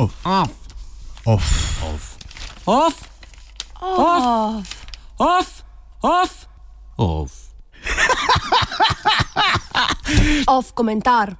Of. 0.00 0.16
Of. 0.24 0.48
Of. 1.26 1.44
Of. 1.84 2.16
Of. 2.66 3.10
Of. 3.82 4.86
Of. 5.20 5.64
Of. 6.02 6.48
Of. 6.98 7.32
Of 10.48 10.74
commentaar. 10.74 11.36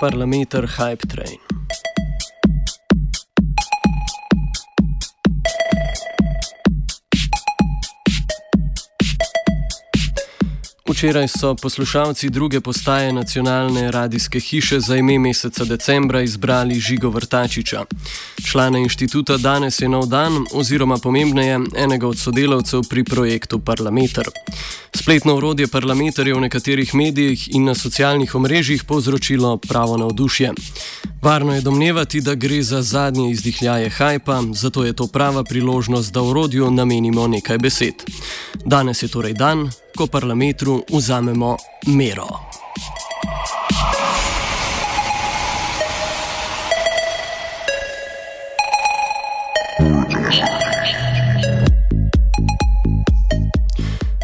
Parameter 0.00 0.66
Hype 0.66 1.06
Train. 1.08 1.38
Včeraj 10.96 11.28
so 11.28 11.54
poslušalci 11.54 12.30
druge 12.30 12.60
postaje 12.60 13.12
nacionalne 13.12 13.90
radijske 13.90 14.40
hiše 14.40 14.80
za 14.80 14.96
ime 14.96 15.18
meseca 15.18 15.64
decembra 15.64 16.22
izbrali 16.22 16.80
Žigo 16.80 17.10
Vrtačiča. 17.10 17.84
Člana 18.46 18.78
inštituta 18.78 19.36
danes 19.36 19.80
je 19.80 19.88
nov 19.88 20.06
dan, 20.06 20.46
oziroma 20.52 20.96
pomembneje, 20.98 21.60
enega 21.76 22.08
od 22.08 22.18
sodelavcev 22.18 22.80
pri 22.90 23.04
projektu 23.04 23.58
Parlamentar. 23.58 24.24
Spletno 24.94 25.36
urodje 25.36 25.66
Parlamentar 25.68 26.28
je 26.28 26.34
v 26.34 26.40
nekaterih 26.40 26.94
medijih 26.94 27.48
in 27.54 27.64
na 27.64 27.74
socialnih 27.74 28.34
omrežjih 28.34 28.84
povzročilo 28.84 29.56
pravo 29.56 29.96
navdušje. 29.96 30.52
Varno 31.22 31.54
je 31.54 31.60
domnevati, 31.60 32.20
da 32.20 32.34
gre 32.34 32.62
za 32.62 32.82
zadnje 32.82 33.30
izdihljaje 33.30 33.90
hajpa, 33.90 34.42
zato 34.52 34.84
je 34.84 34.92
to 34.92 35.06
prava 35.06 35.44
priložnost, 35.44 36.12
da 36.12 36.22
urodju 36.22 36.70
namenimo 36.70 37.26
nekaj 37.28 37.58
besed. 37.58 37.94
Danes 38.64 39.02
je 39.02 39.08
torej 39.08 39.32
dan, 39.32 39.70
ko 39.96 40.06
parlamentu 40.06 40.84
vzamemo 40.92 41.56
mero. 41.86 42.28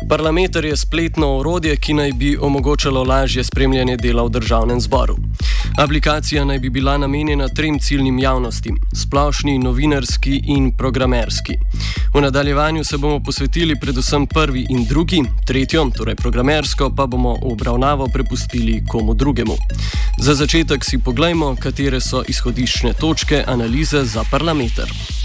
Parlamentar 0.09 0.65
je 0.65 0.77
spletno 0.77 1.39
orodje, 1.39 1.77
ki 1.77 1.95
naj 1.95 2.13
bi 2.13 2.37
omogočalo 2.41 3.03
lažje 3.05 3.45
spremljanje 3.45 3.97
dela 3.97 4.23
v 4.23 4.29
državnem 4.29 4.81
zboru. 4.81 5.17
Aplikacija 5.77 6.45
naj 6.45 6.59
bi 6.59 6.71
bila 6.71 6.99
namenjena 6.99 7.49
trem 7.49 7.79
ciljnim 7.79 8.19
javnostim: 8.19 8.79
splošni, 8.95 9.59
novinarski 9.59 10.41
in 10.45 10.73
programerski. 10.77 11.55
V 12.15 12.21
nadaljevanju 12.21 12.85
se 12.85 12.99
bomo 12.99 13.21
posvetili 13.21 13.81
predvsem 13.81 14.27
prvi 14.27 14.67
in 14.69 14.85
drugi, 14.85 15.23
tretjo, 15.47 15.91
torej 15.97 16.15
programersko, 16.15 16.91
pa 16.97 17.07
bomo 17.07 17.39
obravnavo 17.43 18.09
prepustili 18.09 18.85
komu 18.89 19.15
drugemu. 19.15 19.57
Za 20.19 20.35
začetek 20.35 20.85
si 20.85 20.99
poglejmo, 20.99 21.57
katere 21.61 22.01
so 22.01 22.25
izhodiščne 22.29 22.93
točke 22.93 23.45
analize 23.47 24.05
za 24.05 24.25
parlamentar. 24.31 25.22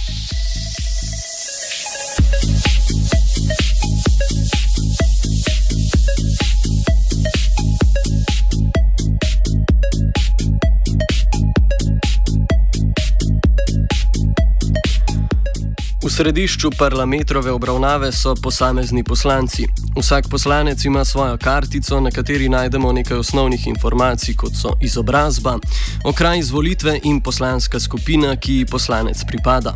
V 16.18 16.26
središču 16.26 16.74
parlamentrove 16.74 17.52
obravnave 17.54 18.10
so 18.10 18.34
posamezni 18.34 19.04
poslanci. 19.06 19.68
Vsak 19.98 20.30
poslanec 20.30 20.86
ima 20.86 21.06
svojo 21.06 21.38
kartico, 21.38 22.00
na 22.00 22.12
kateri 22.12 22.50
najdemo 22.50 22.92
nekaj 22.92 23.18
osnovnih 23.18 23.68
informacij, 23.68 24.36
kot 24.36 24.54
so 24.62 24.70
izobrazba, 24.82 25.58
okraj 26.04 26.40
izvolitve 26.40 27.00
in 27.04 27.22
poslanska 27.22 27.80
skupina, 27.80 28.36
ki 28.36 28.54
ji 28.54 28.66
poslanec 28.66 29.18
pripada. 29.28 29.74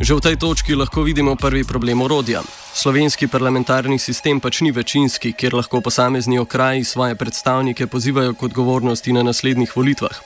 Že 0.00 0.14
v 0.14 0.20
tej 0.20 0.36
točki 0.36 0.74
lahko 0.74 1.02
vidimo 1.02 1.36
prvi 1.36 1.64
problem 1.64 2.02
orodja. 2.02 2.42
Slovenski 2.74 3.26
parlamentarni 3.26 3.98
sistem 3.98 4.40
pač 4.40 4.60
ni 4.60 4.70
večinski, 4.70 5.32
kjer 5.32 5.54
lahko 5.54 5.80
posamezni 5.80 6.38
okraji 6.38 6.84
svoje 6.84 7.14
predstavnike 7.14 7.86
pozivajo 7.86 8.34
k 8.34 8.42
odgovornosti 8.42 9.12
na 9.12 9.22
naslednjih 9.22 9.76
volitvah. 9.76 10.20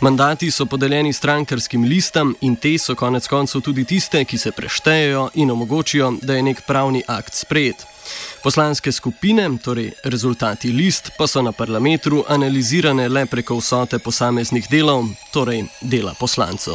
Mandati 0.00 0.50
so 0.50 0.66
podeljeni 0.66 1.12
strankarskim 1.12 1.84
listam 1.84 2.34
in 2.40 2.56
te 2.56 2.78
so 2.78 2.94
konec 2.94 3.26
koncev 3.26 3.60
tudi 3.60 3.84
tiste, 3.84 4.24
ki 4.24 4.38
se 4.38 4.52
preštejejo 4.52 5.30
in 5.34 5.50
omogočijo, 5.50 6.12
da 6.22 6.34
je 6.34 6.42
nek 6.42 6.62
pravni 6.66 7.02
akt 7.08 7.34
sprejet. 7.34 7.95
Poslanske 8.42 8.92
skupine, 8.92 9.48
torej 9.64 9.92
rezultati 10.04 10.72
list, 10.72 11.10
pa 11.18 11.26
so 11.26 11.42
na 11.42 11.52
parlamentu 11.52 12.24
analizirane 12.28 13.08
le 13.08 13.26
preko 13.26 13.56
vsote 13.58 13.98
posameznih 13.98 14.68
delov, 14.70 15.04
torej 15.32 15.64
dela 15.80 16.14
poslancev. 16.20 16.74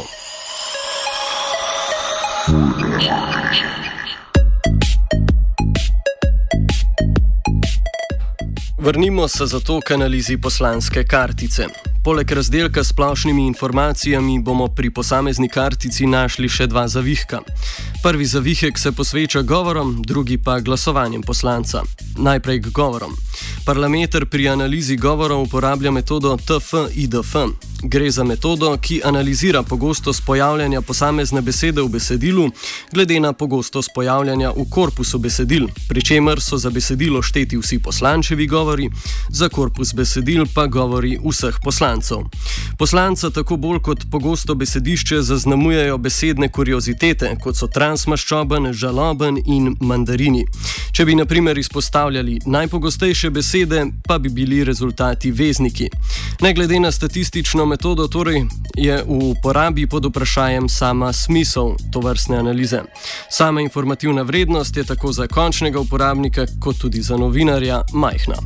Vrnimo 8.78 9.28
se 9.28 9.46
zato 9.46 9.80
k 9.80 9.90
analizi 9.90 10.36
poslanske 10.36 11.04
kartice. 11.04 11.91
Poleg 12.04 12.32
razdelka 12.32 12.84
s 12.84 12.88
splošnimi 12.88 13.46
informacijami 13.46 14.38
bomo 14.38 14.68
pri 14.68 14.90
posamezni 14.90 15.48
kartici 15.48 16.06
našli 16.06 16.48
še 16.48 16.66
dva 16.66 16.88
zavihka. 16.88 17.38
Prvi 18.02 18.26
zavihek 18.26 18.78
se 18.78 18.92
posveča 18.92 19.42
govorom, 19.42 20.02
drugi 20.02 20.38
pa 20.38 20.58
glasovanjem 20.60 21.22
poslanca. 21.22 21.82
Najprej 22.18 22.60
k 22.60 22.74
govorom. 22.74 23.14
Parlamentar 23.66 24.26
pri 24.26 24.48
analizi 24.48 24.96
govorov 24.96 25.46
uporablja 25.46 25.90
metodo 25.90 26.34
TF-IDF. 26.36 27.71
Gre 27.84 28.10
za 28.10 28.24
metodo, 28.24 28.76
ki 28.76 29.00
analizira 29.04 29.62
pogostost 29.62 30.22
pojavljanja 30.26 30.80
posamezne 30.80 31.40
besede 31.40 31.82
v 31.82 31.88
besedilu, 31.88 32.50
glede 32.92 33.20
na 33.20 33.32
pogostost 33.32 33.90
pojavljanja 33.94 34.50
v 34.50 34.64
korpusu 34.70 35.18
besedil, 35.18 35.66
pri 35.88 36.02
čemer 36.02 36.40
so 36.40 36.56
za 36.56 36.70
besedilo 36.70 37.22
šteti 37.22 37.58
vsi 37.58 37.78
poslančevi 37.78 38.46
govori, 38.46 38.90
za 39.30 39.48
korpus 39.48 39.94
besedil 39.94 40.46
pa 40.54 40.66
govori 40.66 41.18
vseh 41.24 41.58
poslancev. 41.64 42.18
Poslanca 42.78 43.30
tako 43.30 43.56
bolj 43.56 43.78
kot 43.78 44.04
pogosto 44.10 44.54
besedišče 44.54 45.22
zaznamujejo 45.22 45.98
besedne 45.98 46.48
kuriozitete, 46.48 47.34
kot 47.42 47.56
so 47.56 47.66
transmaščoben, 47.66 48.72
žaloben 48.72 49.42
in 49.46 49.76
mandarini. 49.80 50.44
Če 50.92 51.04
bi 51.04 51.14
na 51.14 51.24
primer 51.24 51.58
izpostavljali 51.58 52.38
najpogostejše 52.46 53.30
besede, 53.30 53.86
pa 54.06 54.18
bi 54.18 54.28
bili 54.28 54.64
rezultati 54.64 55.30
vezniki. 55.30 55.90
Ne 56.40 56.54
glede 56.54 56.80
na 56.80 56.92
statistično 56.92 57.66
metodo, 57.72 58.04
torej 58.04 58.44
je 58.76 59.00
v 59.00 59.32
uporabi 59.32 59.88
pod 59.88 60.04
vprašanjem 60.04 60.68
sama 60.68 61.08
smisel 61.12 61.72
to 61.88 62.04
vrstne 62.04 62.36
analize. 62.44 62.84
Sama 63.32 63.64
informativna 63.64 64.22
vrednost 64.22 64.76
je 64.76 64.84
tako 64.84 65.12
za 65.12 65.26
končnega 65.26 65.80
uporabnika, 65.80 66.46
kot 66.60 66.76
tudi 66.76 67.00
za 67.02 67.16
novinarja 67.16 67.82
majhna. 67.92 68.36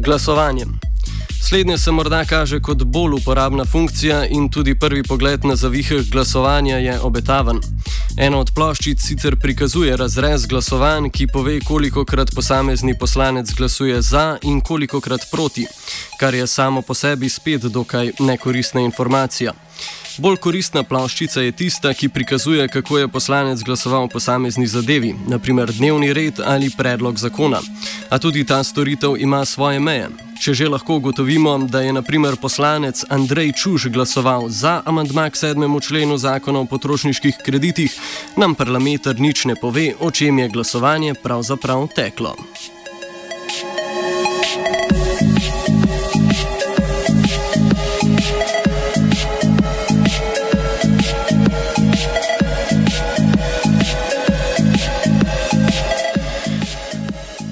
Glasovanje. 0.00 0.64
Slednje 1.48 1.78
se 1.78 1.92
morda 1.92 2.24
kaže 2.24 2.60
kot 2.60 2.84
bolj 2.84 3.12
uporabna 3.20 3.64
funkcija 3.64 4.26
in 4.26 4.48
tudi 4.48 4.78
prvi 4.78 5.02
pogled 5.02 5.44
na 5.44 5.56
zavihek 5.56 6.08
glasovanja 6.10 6.76
je 6.76 7.00
obetaven. 7.00 7.60
Ena 8.16 8.38
od 8.38 8.52
ploščic 8.54 9.00
sicer 9.02 9.34
prikazuje 9.42 9.96
razrez 9.96 10.44
glasovanj, 10.46 11.08
ki 11.10 11.26
pove, 11.32 11.56
koliko 11.66 12.04
krat 12.06 12.30
posamezni 12.34 12.94
poslanec 12.98 13.50
glasuje 13.58 14.02
za 14.02 14.38
in 14.42 14.60
koliko 14.60 15.00
krat 15.00 15.26
proti, 15.32 15.66
kar 16.20 16.34
je 16.34 16.46
samo 16.46 16.82
po 16.82 16.94
sebi 16.94 17.28
spet 17.28 17.66
dokaj 17.66 18.12
nekoristna 18.20 18.80
informacija. 18.80 19.52
Bolj 20.18 20.36
koristna 20.36 20.84
ploščica 20.86 21.42
je 21.42 21.52
tista, 21.52 21.94
ki 21.94 22.08
prikazuje, 22.08 22.68
kako 22.68 22.98
je 22.98 23.08
poslanec 23.08 23.62
glasoval 23.66 24.06
v 24.06 24.12
posamezni 24.12 24.66
zadevi, 24.66 25.14
naprimer 25.26 25.72
dnevni 25.74 26.12
red 26.12 26.38
ali 26.44 26.70
predlog 26.70 27.18
zakona. 27.18 27.58
A 28.10 28.18
tudi 28.18 28.44
ta 28.46 28.62
storitev 28.64 29.18
ima 29.18 29.44
svoje 29.44 29.80
meje. 29.80 30.08
Če 30.34 30.54
že 30.54 30.68
lahko 30.68 30.98
ugotovimo, 30.98 31.58
da 31.70 31.80
je 31.80 31.92
naprimer 31.94 32.36
poslanec 32.36 33.04
Andrej 33.08 33.52
Čuž 33.54 33.86
glasoval 33.94 34.48
za 34.50 34.82
amandma 34.84 35.30
k 35.30 35.36
sedmemu 35.36 35.80
členu 35.80 36.18
zakona 36.18 36.60
o 36.60 36.68
potrošniških 36.68 37.38
kreditih, 37.44 37.94
nam 38.36 38.54
parlamentar 38.54 39.20
nič 39.20 39.44
ne 39.44 39.54
pove, 39.56 39.92
o 40.00 40.10
čem 40.10 40.38
je 40.38 40.48
glasovanje 40.48 41.14
pravzaprav 41.14 41.88
teklo. 41.94 42.34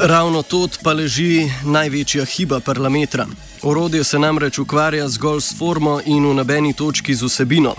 Ravno 0.02 0.42
tot 0.42 0.78
pa 0.82 0.92
leži 0.92 1.46
največja 1.62 2.24
hiba 2.24 2.60
parlamenta. 2.60 3.26
Orodje 3.62 4.04
se 4.04 4.18
namreč 4.18 4.58
ukvarja 4.58 5.08
zgolj 5.08 5.40
s 5.40 5.58
formo 5.58 6.00
in 6.06 6.26
v 6.26 6.34
nobeni 6.34 6.72
točki 6.74 7.14
z 7.14 7.22
vsebino. 7.22 7.74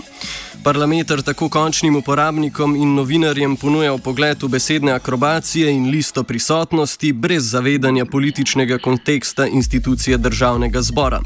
Parlameter 0.64 1.22
tako 1.22 1.48
končnim 1.48 1.96
uporabnikom 1.96 2.76
in 2.76 2.94
novinarjem 2.94 3.56
ponuja 3.56 3.98
pogled 3.98 4.42
v 4.42 4.48
besedne 4.48 4.92
akrobacije 4.92 5.68
in 5.70 5.90
listo 5.90 6.22
prisotnosti, 6.24 7.12
brez 7.12 7.50
zavedanja 7.50 8.04
političnega 8.04 8.78
konteksta 8.78 9.46
institucije 9.46 10.18
državnega 10.18 10.82
zbora. 10.82 11.20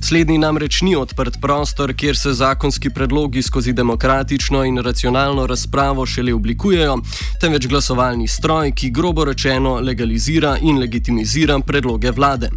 Slednji 0.00 0.38
namreč 0.38 0.82
ni 0.82 0.94
odprt 0.96 1.40
prostor, 1.40 1.94
kjer 1.94 2.16
se 2.16 2.32
zakonski 2.32 2.90
predlogi 2.90 3.42
skozi 3.42 3.72
demokratično 3.72 4.64
in 4.64 4.78
racionalno 4.78 5.46
razpravo 5.46 6.06
šele 6.06 6.34
oblikujejo, 6.34 6.98
temveč 7.40 7.66
glasovalni 7.66 8.28
stroj, 8.28 8.70
ki 8.72 8.90
grobo 8.90 9.24
rečeno 9.24 9.80
legalizira 9.80 10.58
in 10.62 10.78
legitimizira 10.78 11.58
predloge 11.58 12.10
vlade. 12.10 12.50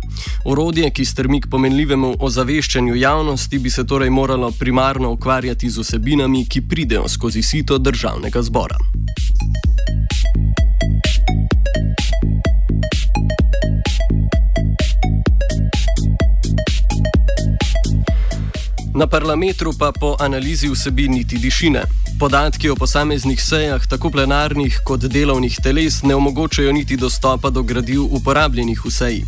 Orodje, 0.46 0.90
ki 0.90 1.06
strmi 1.06 1.42
k 1.42 1.50
pomenljivemu 1.50 2.16
ozaveščanju 2.20 2.96
javnosti, 2.96 3.60
bi 3.60 3.70
se 3.70 3.88
torej 3.88 4.10
moralo 4.10 4.52
primarno 4.52 5.12
ukvarjati 5.12 5.70
z 5.70 5.80
vsebino 5.80 6.19
vsebinami, 6.20 6.46
ki 6.46 6.62
pridejo 6.62 7.08
skozi 7.08 7.42
sito 7.44 7.78
državnega 7.78 8.42
zbora. 8.42 8.76
Na 18.96 19.08
parlamentu 19.08 19.72
pa 19.80 19.92
po 19.92 20.16
analizi 20.20 20.68
vsebin 20.68 21.12
niti 21.12 21.38
dišine. 21.38 21.84
Podatki 22.20 22.70
o 22.70 22.76
posameznih 22.76 23.40
sejah, 23.40 23.88
tako 23.88 24.10
plenarnih 24.10 24.82
kot 24.84 25.00
delovnih 25.00 25.56
teles, 25.64 26.04
ne 26.04 26.16
omogočajo 26.16 26.72
niti 26.72 26.98
dostopa 26.98 27.50
do 27.50 27.64
gradiv 27.64 28.04
uporabljenih 28.04 28.86
v 28.86 28.92
seji. 28.92 29.26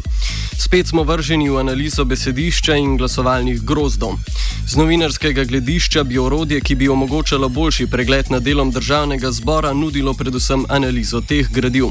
Spet 0.59 0.87
smo 0.87 1.03
vrženi 1.03 1.49
v 1.49 1.59
analizo 1.59 2.03
besedišča 2.05 2.75
in 2.75 2.97
glasovalnih 2.97 3.61
grozdov. 3.63 4.19
Z 4.67 4.75
novinarskega 4.75 5.43
gledišča 5.43 6.03
bi 6.03 6.19
orodje, 6.19 6.61
ki 6.61 6.75
bi 6.75 6.89
omogočalo 6.89 7.49
boljši 7.49 7.87
pregled 7.87 8.31
nad 8.31 8.43
delom 8.43 8.71
državnega 8.71 9.31
zbora, 9.31 9.73
nudilo 9.73 10.13
predvsem 10.13 10.65
analizo 10.69 11.21
teh 11.21 11.49
gradiv. 11.51 11.85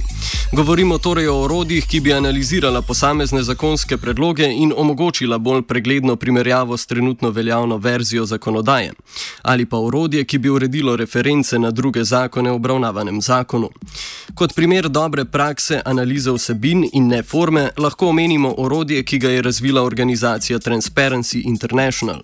Govorimo 0.52 0.99
torej 0.99 1.28
o 1.28 1.34
orodjih, 1.43 1.87
ki 1.87 2.00
bi 2.00 2.12
analizirala 2.12 2.82
posamezne 2.82 3.43
zakonske 3.43 3.96
predloge 3.96 4.46
in 4.46 4.72
omogočila 4.76 5.38
bolj 5.38 5.62
pregledno 5.62 6.17
primerjavo 6.17 6.76
s 6.76 6.87
trenutno 6.87 7.31
veljavno 7.31 7.76
verzijo 7.76 8.26
zakonodaje. 8.26 8.93
Ali 9.43 9.67
pa 9.67 9.76
orodje, 9.78 10.25
ki 10.25 10.38
bi 10.38 10.49
uredilo 10.49 10.96
reference 10.96 11.58
na 11.58 11.70
druge 11.70 12.05
zakone 12.05 12.50
v 12.50 12.55
obravnavanem 12.55 13.20
zakonu. 13.20 13.70
Kot 14.34 14.55
primer 14.55 14.88
dobre 14.88 15.25
prakse 15.25 15.82
analize 15.84 16.31
vsebin 16.31 16.84
in 16.93 17.06
ne 17.08 17.22
forme 17.22 17.70
lahko 17.76 18.08
omenimo 18.08 18.55
orodje, 18.58 19.02
ki 19.02 19.19
ga 19.19 19.31
je 19.31 19.43
razvila 19.43 19.82
organizacija 19.82 20.58
Transparency 20.58 21.43
International. 21.44 22.22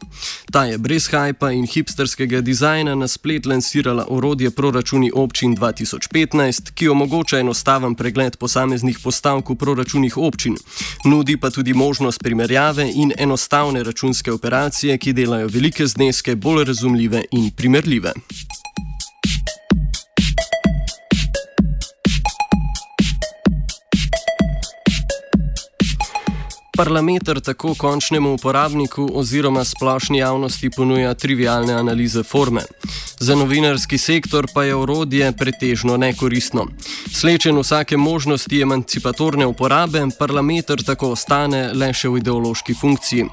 Ta 0.52 0.64
je 0.64 0.78
brez 0.78 1.08
hajpa 1.10 1.50
in 1.52 1.66
hipsterskega 1.66 2.40
dizajna 2.40 2.94
na 2.94 3.08
splet 3.08 3.46
lansirala 3.46 4.06
orodje 4.08 4.50
Proračuni 4.50 5.10
občin 5.14 5.56
2015, 5.56 6.72
ki 6.74 6.88
omogoča 6.88 7.38
enostaven 7.38 7.94
pregled 7.94 8.36
posameznih 8.36 8.98
postavk 9.02 9.50
v 9.50 9.54
proračunih 9.54 10.16
občin. 10.16 10.56
Nudi 11.04 11.36
pa 11.36 11.50
tudi 11.50 11.74
možnost 11.74 12.22
primerjave 12.22 12.90
in 12.94 13.12
enostavne 13.18 13.82
računske 13.82 14.32
operacije, 14.32 14.98
ki 14.98 15.12
delajo 15.12 15.48
velike 15.48 15.86
zneske 15.86 16.36
bolj 16.36 16.64
razumljive 16.64 17.24
in 17.30 17.50
primerljive. 17.50 18.12
Parlameter 26.76 27.40
tako 27.40 27.74
končnemu 27.74 28.34
uporabniku 28.34 29.10
oziroma 29.14 29.64
splošni 29.64 30.18
javnosti 30.18 30.70
ponuja 30.70 31.14
trivialne 31.14 31.72
analize 31.72 32.22
forme. 32.22 32.60
Za 33.20 33.34
novinarski 33.34 33.98
sektor 33.98 34.46
pa 34.54 34.64
je 34.64 34.74
orodje 34.74 35.32
pretežno 35.32 35.96
nekoristno. 35.96 36.66
Slečen 37.12 37.58
vsake 37.58 37.96
možnosti 37.96 38.60
emancipatorne 38.60 39.46
uporabe, 39.46 40.04
parlameter 40.18 40.82
tako 40.84 41.14
ostane 41.16 41.72
le 41.72 41.92
še 41.92 42.08
v 42.08 42.20
ideološki 42.20 42.74
funkciji. 42.74 43.28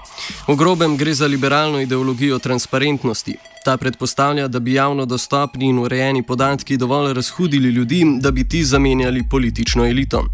V 0.48 0.56
grobem 0.56 0.98
gre 0.98 1.14
za 1.14 1.28
liberalno 1.28 1.82
ideologijo 1.84 2.40
transparentnosti. 2.40 3.53
Ta 3.64 3.78
predpostavlja, 3.78 4.48
da 4.48 4.60
bi 4.60 4.74
javno 4.74 5.06
dostopni 5.06 5.66
in 5.66 5.80
urejeni 5.80 6.24
podatki 6.24 6.78
dovolj 6.78 7.14
razhudili 7.14 7.70
ljudi, 7.70 8.06
da 8.20 8.32
bi 8.32 8.48
ti 8.48 8.64
zamenjali 8.64 9.24
politično 9.30 9.86
elito. 9.86 10.26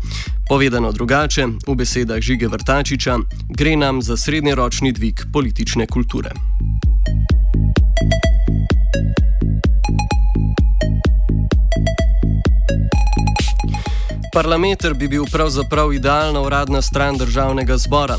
Povedano 0.48 0.92
drugače, 0.92 1.46
v 1.68 1.76
besedah 1.76 2.22
Žige 2.22 2.48
Vrtačiča, 2.48 3.18
gre 3.50 3.76
nam 3.76 4.02
za 4.02 4.18
srednjeročni 4.18 4.92
dvig 4.92 5.16
politične 5.34 5.88
kulture. 5.88 6.32
Parlamenter 14.34 14.94
bi 14.94 15.08
bil 15.08 15.26
pravzaprav 15.32 15.94
idealna 15.94 16.42
uradna 16.42 16.82
stran 16.82 17.18
državnega 17.18 17.78
zbora. 17.78 18.18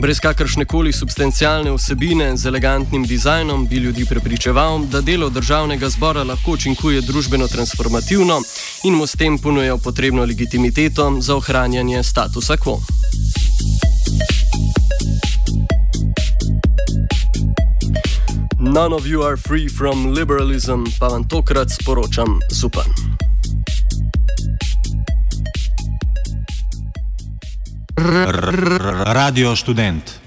Brez 0.00 0.20
kakršne 0.20 0.64
koli 0.64 0.92
substancialne 0.92 1.72
vsebine 1.72 2.36
z 2.36 2.46
elegantnim 2.46 3.04
dizajnom 3.06 3.66
bi 3.66 3.76
ljudi 3.76 4.04
prepričeval, 4.04 4.78
da 4.86 5.00
delo 5.00 5.28
državnega 5.28 5.88
zbora 5.88 6.22
lahko 6.24 6.52
učinkuje 6.52 7.00
družbeno 7.00 7.48
transformativno 7.48 8.40
in 8.84 8.94
mu 8.94 9.06
s 9.06 9.12
tem 9.12 9.38
ponuja 9.38 9.76
potrebno 9.76 10.24
legitimiteto 10.24 11.16
za 11.20 11.36
ohranjanje 11.36 12.02
statusa 12.02 12.56
quo. 12.56 12.80
None 18.58 18.94
of 18.94 19.06
you 19.06 19.26
are 19.26 19.36
free 19.36 19.68
from 19.68 20.12
liberalism, 20.14 20.84
pa 20.98 21.08
vam 21.08 21.24
tokrat 21.28 21.70
sporočam 21.70 22.38
zupan. 22.50 23.09
Radio 29.04 29.56
študent. 29.56 30.19